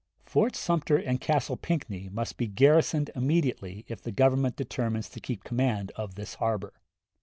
[0.25, 5.43] Fort Sumter and Castle Pinckney must be garrisoned immediately if the Government determines to keep
[5.43, 6.73] command of this harbor.